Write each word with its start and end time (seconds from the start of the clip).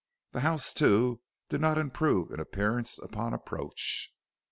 The 0.31 0.39
house, 0.39 0.73
too, 0.73 1.21
did 1.49 1.61
not 1.61 1.77
improve 1.77 2.31
in 2.31 2.39
appearance 2.39 2.97
upon 2.97 3.35
approach. 3.35 4.11